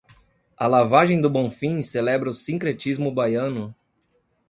A 0.57 0.65
Lavagem 0.65 1.21
do 1.21 1.29
Bonfim 1.29 1.83
celebra 1.83 2.27
o 2.27 2.33
sincretismo 2.33 3.13
baiano 3.13 3.75